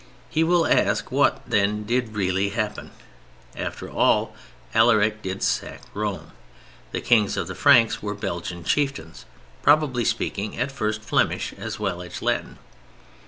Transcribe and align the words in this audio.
He 0.31 0.43
will 0.43 0.65
ask 0.65 1.11
what, 1.11 1.43
then, 1.45 1.83
did 1.83 2.15
really 2.15 2.49
happen? 2.49 2.89
After 3.55 3.87
all, 3.87 4.35
Alaric 4.73 5.21
did 5.21 5.43
sack 5.43 5.81
Rome. 5.93 6.31
The 6.91 7.01
Kings 7.01 7.37
of 7.37 7.45
the 7.45 7.53
Franks 7.53 8.01
were 8.01 8.15
Belgian 8.15 8.63
chieftains, 8.63 9.25
probably 9.61 10.03
speaking 10.03 10.57
(at 10.57 10.71
first) 10.71 11.03
Flemish 11.03 11.53
as 11.55 11.79
well 11.79 12.01
as 12.01 12.19
Latin. 12.23 12.57